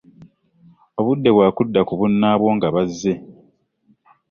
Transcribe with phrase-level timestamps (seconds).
[0.99, 3.13] Obudde bwakudda ku bunnaabwo nga bazze.